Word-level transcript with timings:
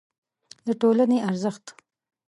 د 0.65 0.67
ټولنې 0.81 1.17
ارزښت 1.29 1.65